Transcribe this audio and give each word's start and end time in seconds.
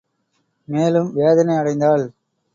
மேலும் 0.67 1.13
வேதனை 1.13 1.55
அடைந்தாள். 1.55 2.05